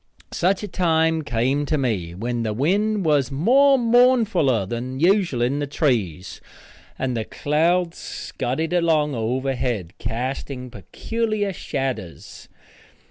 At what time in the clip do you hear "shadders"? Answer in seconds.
11.53-12.49